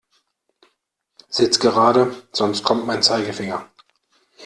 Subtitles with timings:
[1.29, 3.69] Sitz gerade, sonst kommt mein Zeigefinger.